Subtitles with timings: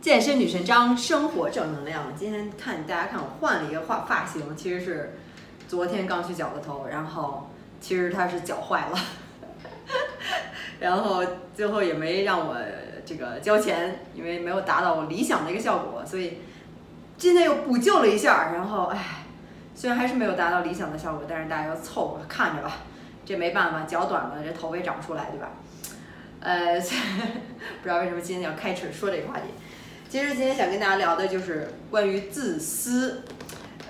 [0.00, 2.14] 健身女神张，生活正能量。
[2.16, 5.18] 今天看大家看我换了一个发发型，其实是
[5.66, 7.50] 昨天刚去绞的头，然后
[7.80, 8.98] 其实它是绞坏了，
[10.78, 12.56] 然后最后也没让我
[13.04, 16.38] 这个交钱，因为没有达到我理想的一个效果，所以
[17.16, 18.52] 今天又补救了一下。
[18.52, 19.24] 然后唉，
[19.74, 22.82] 虽然还是没有达到理想的效果，但是大家要凑合看着吧，
[23.26, 25.50] 这没办法，脚短了这头发也长不出来，对吧？
[26.38, 26.78] 呃，
[27.82, 29.48] 不知道为什么今天要开始说这个话题。
[30.10, 33.24] 其实今天想跟大家聊的就是关于自私，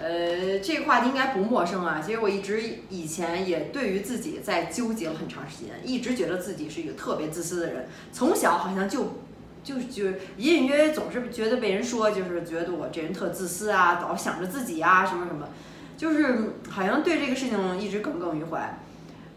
[0.03, 2.03] 呃，这个话题应该不陌生啊。
[2.05, 7.87] 其实我一直以前也对于自己在纠结了很长时间，一直觉得自己是一个特别自私的人。
[8.13, 9.19] 从小好像就
[9.63, 10.07] 就就
[10.39, 15.47] 隐隐约约总是觉得被人说，就是觉得我这人特自私啊，老想着自己啊，什么什么，
[15.97, 18.77] 就是好像对这个事情一直耿耿于怀。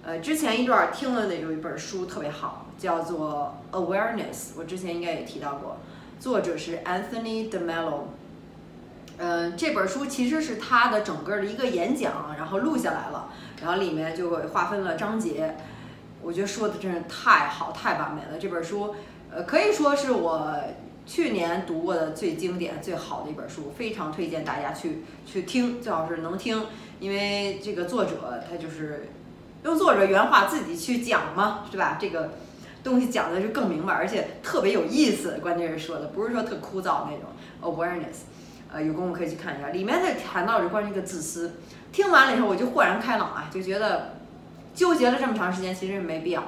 [0.04, 4.18] 呃，之前一段听了的有一本书特别好，叫做《Awareness》，
[4.58, 5.78] 我之前应该也提到过。
[6.22, 8.02] 作者是 Anthony DeMello，
[9.18, 15.56] 嗯，这本书其实是他的整个的一个演讲，然后录下来了，然后里面就划分了章节，
[16.22, 18.38] 我觉得说的真是太好太完美了。
[18.40, 18.94] 这本书，
[19.32, 20.54] 呃，可以说是我
[21.08, 26.68] 去年读过的最经典、最好的一本书，非常推荐大家去去听，最好是能听，
[27.00, 29.10] 因为这个作者他就是
[29.64, 31.98] 用作者原话自己去讲嘛，是吧？
[32.00, 32.30] 这个。
[32.84, 35.38] 东西讲的就更明白，而且特别有意思。
[35.42, 37.30] 关键是说的不是说特枯燥那种
[37.62, 38.26] awareness，
[38.72, 39.70] 呃，有功夫可以去看一下。
[39.70, 41.54] 里面在谈到是关于一个自私，
[41.92, 44.16] 听完了以后我就豁然开朗啊，就觉得
[44.74, 46.44] 纠结了这么长时间其实没必要。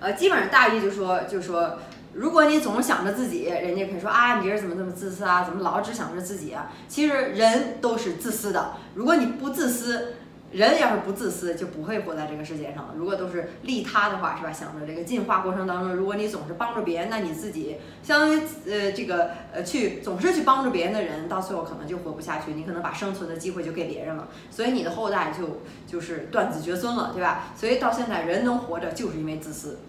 [0.00, 1.78] 呃，基本上大意就说就说，
[2.12, 5.44] 如果你总是想着自己，人家可以说啊，你这人怎么这么自私啊？
[5.44, 6.72] 怎么老只想着自己啊？
[6.88, 10.14] 其实人都是自私的，如果你不自私。
[10.50, 12.94] 人要是不自私，就不会活在这个世界上了。
[12.96, 14.50] 如果都是利他的话，是吧？
[14.50, 27.48] 想着这个进化过程当中，如果你总是帮助别人，那你自己相当于呃这个呃去总是去帮助别人的人，到最后可能就活不下去，你可能把生存的机会就给别人了，所以你的后代就就是断子绝孙了，对吧？
[27.54, 29.80] 所以到现在人能活着，就是因为自私。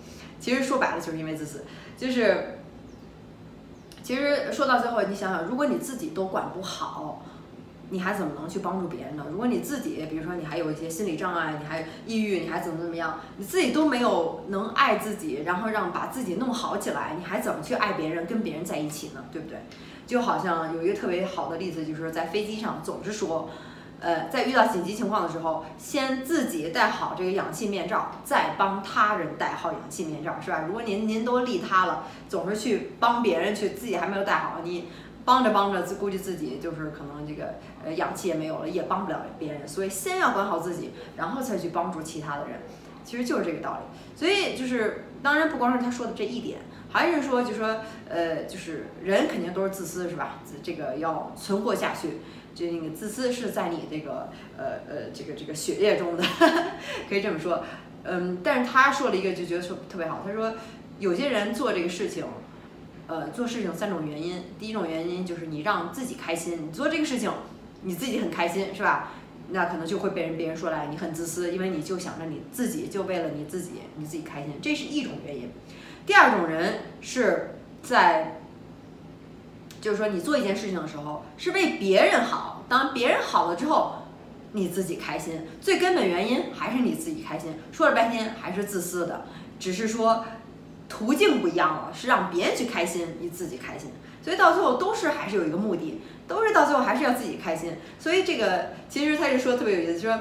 [0.42, 1.64] 其实说白了，就是因为自私。
[1.98, 2.60] 就是
[4.04, 7.24] 其实说到最后，你想想，如果你自己都管不好。
[7.92, 9.26] 你还怎么能去帮助别人呢？
[9.32, 19.26] 如果你自己，比如说你还有一些心理障碍，你还抑郁，你还怎么怎么样，你自己都没有能爱自己，然后让把自己弄好起来，你还怎么去爱别人，跟别人在一起呢？
[19.32, 19.58] 对不对？
[20.06, 23.50] 就好像有一个特别好的例子，就是在飞机上总是说，
[24.00, 30.64] 呃，在遇到紧急情况的时候，先自己戴好这个氧气面罩，再帮他人戴好氧气面罩，是吧？
[30.68, 34.86] 如果您您都利他了，总是去帮别人去，自己还没有戴好，你。
[35.30, 37.54] 帮着帮着，自估计自己就是可能这个
[37.86, 42.62] 呃氧气也没有了，也帮不了别人，所以先要管好自己，然后再去帮助其他的人，
[43.06, 44.18] 其实就是这个道理。
[44.18, 46.58] 所以就是当然不光是他说的这一点，
[46.92, 50.40] 还是说就说呃就是人肯定都是自私是吧？
[50.64, 52.22] 这个要存活下去，
[52.56, 56.24] 就那个自私是在你这个呃呃这个这个血液中的，
[57.08, 57.64] 可以这么说。
[58.04, 60.56] 嗯，但是他说了一个就觉得说特别好，他说
[60.98, 62.26] 有些人做这个事情。
[63.10, 67.32] 呃，做事情三种原因，第一种原因就是你让自己开心，你做这个事情，
[67.82, 69.14] 你自己很开心，是吧？
[69.50, 75.50] 那可能就会被人别人说来你很自私，因为你就想着你自己，就为了你自己，你自己开心，这是一种原因。
[76.06, 78.42] 第二种人是在，
[79.82, 84.04] 就是说你做一件事情的时候是为别人好，当别人好了之后，
[84.52, 87.56] 你自己开心，最根本原因还是你自己开心。
[87.72, 89.26] 说了半天还是自私的，
[89.60, 90.24] 只是说。
[90.90, 93.92] 途径不一样了，是让别人去开心，你自己开心，
[94.22, 97.78] 所以到最后都是还是有一个目的，都是到最后还是要自己开心。
[98.00, 100.12] 所以这个其实他是说特别有意思，说，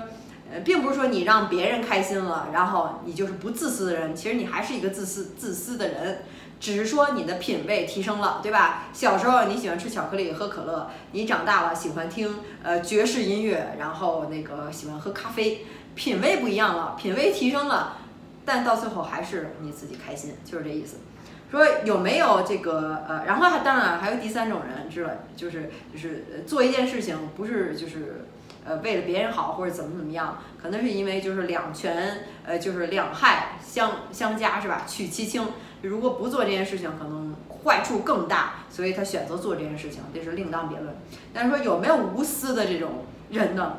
[0.53, 6.23] 呃，并不是说你让别人开心了，然后你就是不自私的人，其实你还是一个自私自私的人，
[6.61, 8.89] 只是说你的品味提升了，对吧？
[8.93, 17.97] 小时候你喜欢吃巧克力喝可乐，你长大了喜欢听呃爵士音乐，然后那个喜欢喝咖啡，品味不一样了，品味提升了。
[18.49, 20.97] 但到最后还是你自己开心，就是这意思。
[21.51, 28.25] 说有没有这个呃，然后还当然还有第三种人，知道就是就是做一件事情不是就是
[28.65, 34.85] 呃为了别人好或者怎么怎么样，可能是因为就是两全呃就是两害相相加是吧？
[34.87, 35.47] 取其轻，
[35.83, 40.97] 如果不做这件事情，可能坏处更大，所以他选择做这件事情，这是另当别论。
[41.35, 43.79] 但是说有没有无私的这种人呢？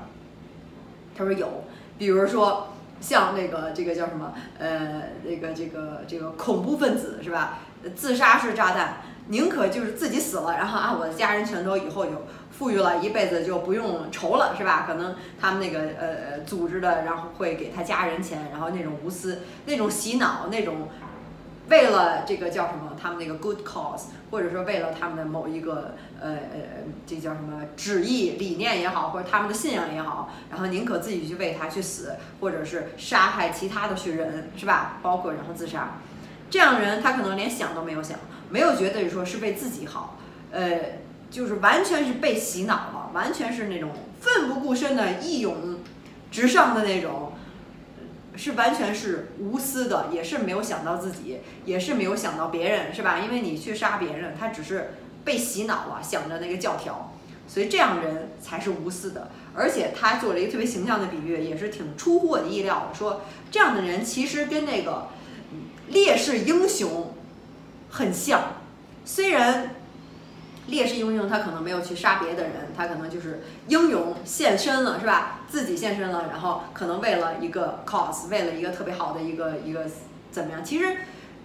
[1.17, 1.65] 他说有，
[1.97, 2.68] 比如说。
[2.99, 7.59] 像那个这个叫什么呃那个这个这个恐怖分子是吧？
[7.95, 8.97] 自杀式炸弹，
[9.27, 12.11] 宁可就是自己死了，然后啊我的家人全都以后就
[12.51, 14.83] 富裕了，一辈子就不用愁了是吧？
[14.85, 20.89] 可能他们那个呃组织的，然后会给他家人钱，然后那种无私、那种洗脑、那种
[21.69, 26.59] 为了这个叫什么，他们那个 good cause，或者说为了他们的某一个呃呃，
[27.05, 34.97] 这叫什么旨意理念也好，或者他们的信仰也好，然后宁可自己去为他去死，或者是杀害其他的去人，是吧？
[35.03, 35.97] 包括然后自杀，
[36.49, 38.17] 这样人他可能连想都没有想，
[38.49, 40.17] 没有觉得说是为自己好，
[40.51, 40.99] 呃，
[41.29, 45.77] 就是完全是被洗脑了，完全是那种奋不顾身的义勇
[46.31, 47.28] 直上的那种。
[48.39, 53.19] 是完全是无私的，也是没有想到自己，也是没有想到别人，是吧？
[53.19, 54.93] 因为你去杀别人，他只是
[55.25, 57.13] 被洗脑了，想着那个教条，
[57.47, 59.29] 所以这样人才是无私的。
[59.53, 65.09] 而且他做了一个特别形象的比喻，也是挺出乎我的意料的，说这样的人其实跟那个
[65.89, 67.13] 烈士英雄
[67.89, 68.53] 很像，
[69.03, 69.75] 虽然。
[70.69, 75.41] 烈士英雄，他可能没有去杀别的人，他可能就是英勇献身了，是吧？
[75.47, 79.85] 自己献身了，然后可能为了一个 cause，为了一个特别好的一个一个
[80.31, 80.63] 怎么样？
[80.63, 80.97] 其实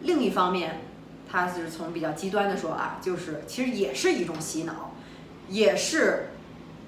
[0.02, 0.82] 另一方面，
[1.30, 4.92] 他是从比较极端的说啊，就是其实也是一种洗脑，
[5.48, 6.30] 也是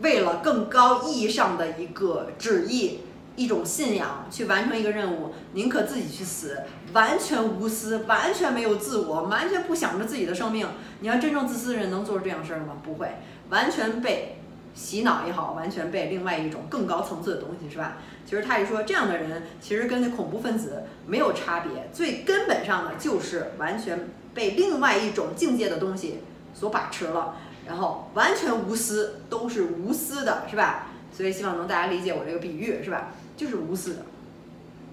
[0.03, 3.01] 为了更高意义上的一个旨意。
[3.37, 6.63] 一种信仰去完成一个任务，宁可自己去死，
[6.93, 10.67] 完全无私，完全没有自我，完全不想着自己的生命。
[11.01, 12.79] 你要真正自私的人能做出这样事儿吗？
[12.83, 13.17] 不会，
[13.51, 14.39] 完全被
[14.75, 17.99] 洗脑也好，完全被另外一种更高层次的东西，是吧？
[18.25, 26.21] 其实他也说这样的人，其实跟那恐怖分子没有差别，最根本上的就是完全被另外一种境界的东西
[26.55, 27.37] 所把持了，
[27.67, 30.87] 然后完全无私，都是无私的，是吧？
[31.13, 33.13] 所以希望能大家理解我这个比喻，是吧？
[33.37, 34.03] 就是无私的，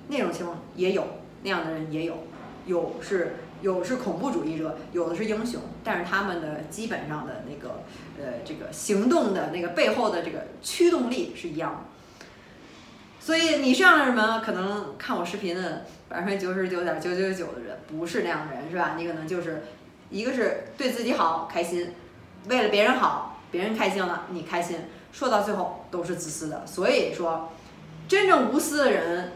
[0.10, 1.08] 那种情况也有，
[1.44, 2.28] 那样的人也有，
[2.66, 7.84] 有是有是恐怖主义者，有的是英雄，但是他们的基本上的那个
[8.20, 11.80] 呃这个行动的那个背后的这个驱动力是一样的。
[13.22, 18.96] 所以你这样的人可能看我视频的百分之九十九点九九九的人不是那样的人，是吧？
[18.98, 19.64] 你可能就是
[20.10, 21.94] 一个是对自己好开心，
[22.50, 24.80] 为了别人好，别人开心了你开心，
[25.14, 26.68] 说到最后都是自私的。
[26.68, 27.50] 所以说。
[28.08, 29.32] 真正无私的人，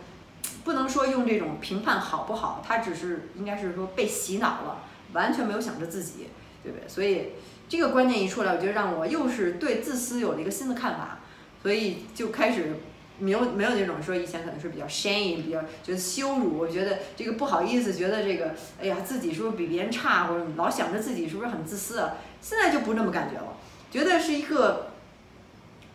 [0.64, 4.84] 不能说用这种评判好不好，他只是应该是说被洗脑了，
[5.14, 6.28] 完全没有想着自己，
[6.64, 6.88] 对不对？
[6.88, 7.34] 所以
[7.70, 11.20] 这个观念一出来，我觉得让我又是对自私有了一个新的看法，
[11.64, 12.76] 所以就开始
[13.20, 23.58] 没有没有那种说以前可能是比较 shame，比较觉得羞辱，我觉得这个不好意思，觉得这个哎呀自己是不是比别人差，或者老想着自己是不是很自私，啊现在就不那么感觉了，
[23.90, 24.87] 觉得是一个。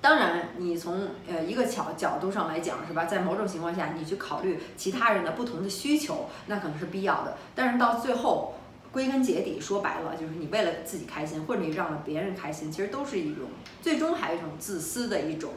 [0.03, 3.05] 当然，你从呃一个角角度上来讲，是吧？
[3.05, 7.39] 在某种情况下，你去考虑其他人的不同的需求，那可能是必要的。
[7.55, 8.55] 但是到最后，
[8.91, 13.45] 归根结底，说白了，就是你为了自己开心，或者你让了别人开心，其实都是一种
[13.81, 15.53] 最终还是一种自私的一种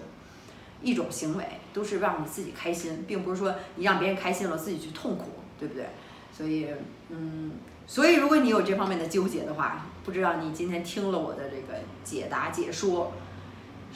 [0.84, 1.44] 一种行为，
[1.74, 5.26] 都是让你自己开心，并不是说你让别人开心了，自己去痛苦，
[5.60, 5.88] 对不对？
[6.32, 6.68] 所以，
[7.10, 7.54] 嗯，
[7.88, 13.12] 所以如果你有这方面的纠结的话，不知道你今天听了我的这个解答解说。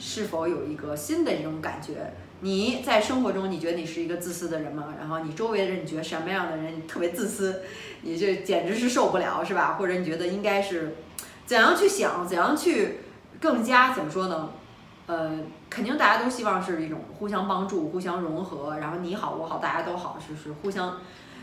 [0.00, 2.12] 是否有一个新的这种感觉？
[2.40, 4.94] 你在生活中，你觉得你是一个自私的人吗？
[4.98, 7.62] 然后你周围的人，你觉得什么样的人你特别自私？
[8.00, 9.76] 你这简直是受不了，是吧？
[9.78, 10.96] 或者你觉得应该是
[11.44, 13.00] 怎样去想，怎样去
[13.38, 14.48] 更加怎么说呢？
[15.06, 15.38] 呃，
[15.68, 20.96] 肯定大家都希望是一种互相帮助、互相融合，然后你好我好大家都好，就是互相。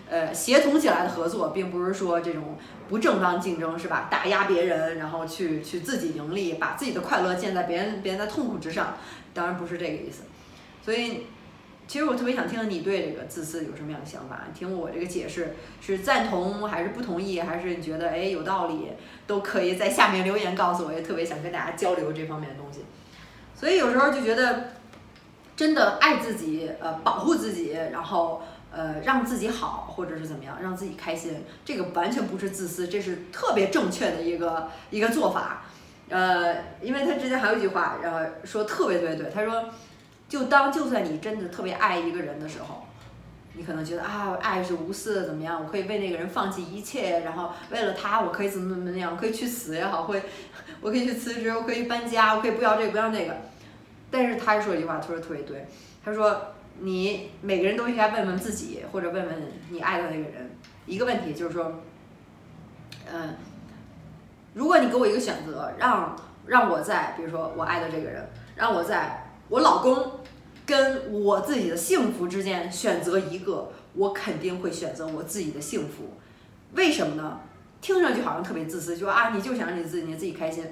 [0.10, 2.58] 呃，协同起来的合作，并不是说这种
[2.88, 4.08] 不正当竞争，是吧？
[4.10, 8.96] 打压别人，然后去去自己盈利，把自己的快乐建在别人别人的痛苦之上，
[9.34, 10.24] 当然不是这个意思。
[10.82, 11.26] 所以，
[11.88, 14.44] 其实我特别想听听你对这个自私有什么样的想法？
[14.58, 18.94] 听我这个解释是赞同还是不同意，还是你觉得哎有道理，
[19.28, 22.86] 都可以在下面留言告诉我，也特别想跟大家交流这方面的东西。
[23.54, 24.72] 所以有时候就觉得，
[25.58, 28.42] 真的爱自己，呃，保护自己，然后。
[28.78, 35.64] 呃，让自己好，或者是怎么样，让自己开心，这个完全不是自私，这是特别正确的一个一个做法。
[36.10, 39.66] 呃，因为他之前还有一句话，然后说特别特别对，他说，
[40.30, 42.86] 就当就算你真的特别爱一个人的时候，
[43.54, 50.22] 你可能觉得啊，爱是无私的，怎么样，我可以为那个人放弃一切，然后为了他，我可以怎么怎么样，我可以去死也好，会，
[50.82, 53.36] 我可以去辞职，我可以搬家，我可以不要这个不要那个。
[54.12, 55.68] 但是他还说一句话，他说特别对，
[56.06, 56.54] 他说。
[56.80, 59.36] 你每个人都应该问问自己，或者问问
[59.70, 60.52] 你爱的那个人
[60.86, 61.82] 一个问题，就是说，
[63.12, 63.36] 嗯，
[64.54, 66.16] 如果你给我一个选择，让
[66.46, 70.20] 让我在，比如说我爱的这个人，让我在我老公
[70.66, 76.14] 跟我自己的幸福之间选择一个，我肯定会选择我自己的幸福。
[76.74, 77.40] 为什么呢？
[77.80, 80.66] 听上去好像特别自私，就说啊，你就想让你自己你自己开心。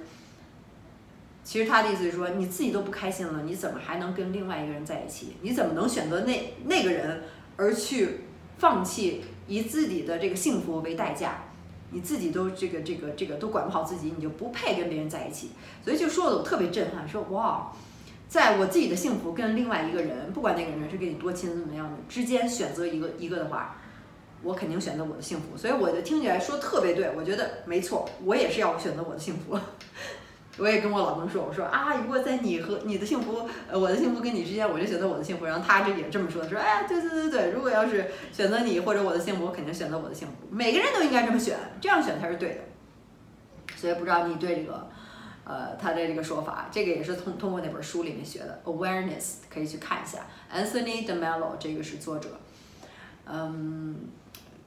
[1.46, 5.38] 其实他的意思是说，你自己都不开心了，你怎么还能跟另外一个人在一起？
[5.42, 7.22] 你怎么能选择那那个人
[7.56, 8.22] 而去
[8.58, 11.44] 放弃以自己的这个幸福为代价，
[11.92, 15.52] 你自己都这个这个这个都管不好自己，你就不配跟别人在一起。
[15.84, 17.72] 所以就说的我特别震撼，说哇，
[18.28, 23.78] 在我自己的幸福跟另外一个人，不管那个人是跟你多亲怎么样的之间选择一个一个的话，
[24.42, 25.56] 我肯定选择我的幸福。
[25.56, 29.56] 所以我就听起来说特别对，我觉得没错，我也是要选择我的幸福。
[30.58, 35.46] 我也跟我老公说，我说啊，如果在你和你的幸福，呃，我的幸福跟你之间，我就选择我的幸福。
[35.46, 40.34] 然后他这也这么说，说哎，对对对对，如果要是选择你或者我的幸福，我肯定选择我的幸福。
[40.50, 42.62] 每个人都应该这么选，这样选才是对的。
[43.76, 44.88] 所以不知道你对这个，
[45.44, 50.20] 呃，他的这个说法，这个也是通通过那本书里面学的，awareness 可以去看一下
[50.54, 52.30] ，Anthony de Mello 这个是作者，
[53.26, 53.96] 嗯。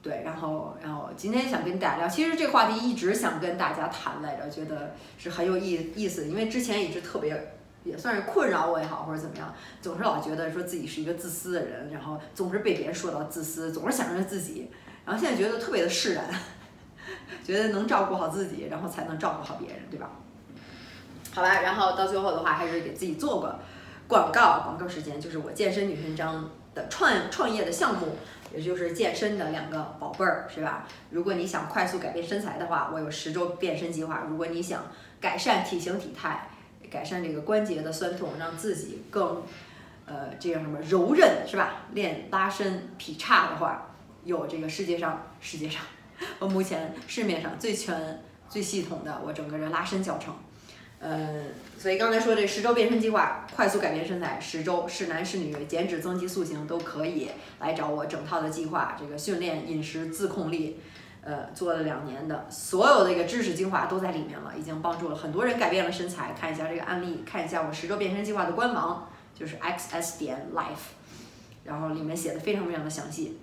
[0.01, 7.53] 对，然后，然后今天想跟大家聊，其实这个话题一直想跟大家谈来着，觉得是很有意意思，因为之前一直特别，
[7.83, 14.71] 也算是困扰我也好，或者怎么样，总是老觉得说自己是一个自私的人，然后总是被别人说到自私，总是想着自己，
[15.05, 16.25] 然后现在觉得特别的释然，
[17.43, 20.11] 觉得能照顾好自己，然后才能照顾好别人，对吧？
[21.33, 23.59] 好吧，然后到最后的话，还是给自己做个
[24.07, 28.15] 广告，广告时间就是我健身女神章的创创业的项目。
[28.55, 30.87] 也就是健身的两个宝贝儿，是吧？
[31.11, 34.83] 如果你想快速改变身材的话，我有十周变身计划；如果你想
[35.19, 36.49] 改善体型体态，
[36.89, 39.43] 改善这个关节的酸痛，让自己更，
[40.05, 41.85] 呃，这叫什么柔韧，是吧？
[41.93, 45.83] 练拉伸劈叉的话，有这个世界上世界上，
[46.39, 50.33] 我目前市面上最全、最系统的我整个人拉伸教程。
[51.01, 51.45] 嗯，
[51.77, 57.29] 所以刚才说这十周变身计划，快速改变身材，十周是男是女，减脂增肌塑形都可以
[57.59, 58.97] 来找我整套的计划。
[58.99, 60.81] 这个训练、饮食、自控力，
[61.21, 66.35] 呃，做了两年的，所有的一个知识精华都在里面了，已经帮助了很多人改变了身材。
[66.37, 70.91] 看一下这个案例，看一下我十周变身计划的官网，就是 xs 点 life，
[71.63, 73.39] 然后里面写的非常非常的详细。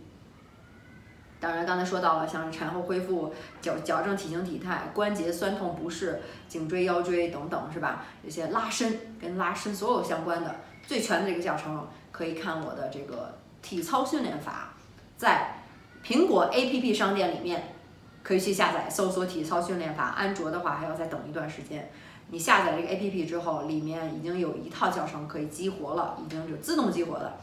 [1.38, 8.04] 当然，刚才说到了，像产后恢复、矫矫正体型体态、关节酸痛不适、颈椎腰椎等等，是吧？
[8.24, 14.72] 这些拉伸跟拉伸所有相关的最全的这个教程，可以看我的这个体操训练法，
[15.18, 15.62] 在
[16.02, 17.74] 苹果 APP 商店里面
[18.22, 20.14] 可以去下载，搜索体操训练法。
[20.16, 21.90] 安卓的话还要再等一段时间。
[22.30, 27.36] 你下载这个 APP 之后，里面已经有一套教程可以激活了，已经就自动激活了。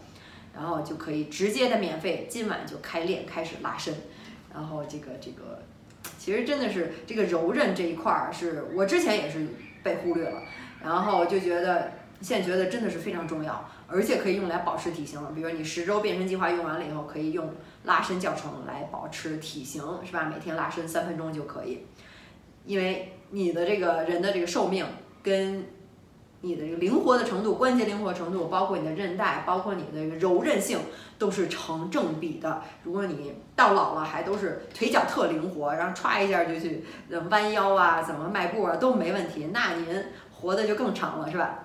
[0.53, 3.93] 然后就可以直接的免费，今晚就开练，开始拉伸。
[4.53, 5.63] 然后这个这个，
[6.17, 9.47] 其实真的是这个柔韧这一块儿，是我之前也是
[9.81, 10.41] 被忽略了。
[10.83, 11.91] 然后就觉得
[12.21, 15.19] 现在觉得真的是非常重要，而且可以用来保持体型。
[15.33, 17.53] 比如你十周变身计划用完了以后，可以用
[17.85, 20.31] 拉伸教程来保持体型，是吧？
[20.31, 21.85] 每天拉伸三分钟就可以。
[22.65, 24.85] 因为你的这个人的这个寿命
[25.23, 25.65] 跟
[26.45, 30.77] 你的这个灵活的程度，关节灵活程度，包括你的韧带，包括你的这个柔韧性，
[31.17, 32.61] 都是成正比的。
[32.83, 36.83] 如果你到老了还都是腿脚特灵活，然后歘一下就去
[37.29, 41.59] 弯腰啊，怎么迈步啊都没问题，那您活的就更长了，是吧？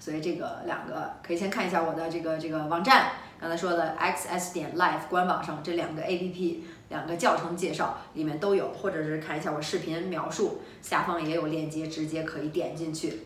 [0.00, 6.56] 所以这个两个可以先看一下我的这个这个网站，刚才说的 xs 点 life 官网上这两个 app
[6.88, 13.20] 两个教程介绍里面都有，或者是看一下我视频描述下方也有链接，直接可以点进去。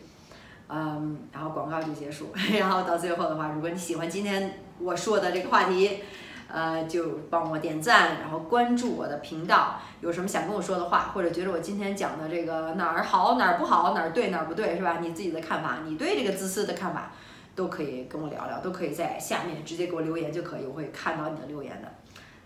[0.75, 5.99] 嗯，然后广告就结束， 然后到最后的话，如果你喜欢今天我说的这个话题，
[6.47, 9.79] 呃，就帮我点赞，然后关注我的频道。
[10.01, 14.97] 有什么想跟我说的话，或者觉得我今天讲的这个哪儿好哪儿不好，哪儿对哪儿不对，是吧？
[14.99, 17.11] 你自己的看法，你对这个自私的看法，
[17.53, 21.87] 都可以跟我聊聊，都可以在下面直接给我留言就可以，我会看到你的留言的。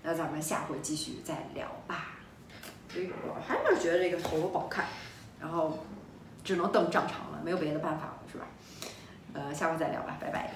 [0.03, 2.07] 那咱们下回继续再聊吧。
[2.89, 4.85] 所以我还是觉得这个头发不好看，
[5.39, 5.79] 然后
[6.47, 8.13] 只能等长长了，没有别的办法了。
[8.31, 8.45] 是吧？
[9.33, 10.49] 呃，下回再聊吧，拜拜。